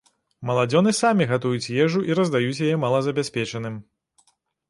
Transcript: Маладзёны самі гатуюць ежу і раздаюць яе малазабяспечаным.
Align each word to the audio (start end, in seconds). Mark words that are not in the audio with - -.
Маладзёны 0.49 0.93
самі 0.99 1.27
гатуюць 1.31 1.73
ежу 1.83 2.01
і 2.09 2.17
раздаюць 2.19 2.63
яе 2.67 2.73
малазабяспечаным. 2.85 3.75